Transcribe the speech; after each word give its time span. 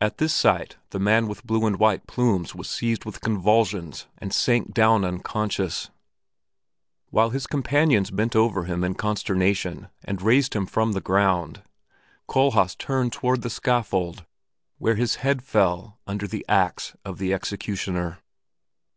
At 0.00 0.18
this 0.18 0.34
sight 0.34 0.74
the 0.90 0.98
man 0.98 1.28
with 1.28 1.46
blue 1.46 1.66
and 1.66 1.78
white 1.78 2.08
plumes 2.08 2.52
was 2.52 2.68
seized 2.68 3.04
with 3.04 3.20
convulsions 3.20 4.08
and 4.18 4.34
sank 4.34 4.74
down 4.74 5.04
unconscious. 5.04 5.88
While 7.10 7.30
his 7.30 7.46
companions 7.46 8.10
bent 8.10 8.34
over 8.34 8.64
him 8.64 8.82
in 8.82 8.96
consternation 8.96 9.86
and 10.04 10.20
raised 10.20 10.56
him 10.56 10.66
from 10.66 10.94
the 10.94 11.00
ground, 11.00 11.62
Kohlhaas 12.28 12.74
turned 12.74 13.12
toward 13.12 13.42
the 13.42 13.48
scaffold, 13.48 14.24
where 14.78 14.96
his 14.96 15.14
head 15.22 15.44
fell 15.44 16.00
under 16.08 16.26
the 16.26 16.44
axe 16.48 16.96
of 17.04 17.18
the 17.18 17.32
executioner. 17.32 18.18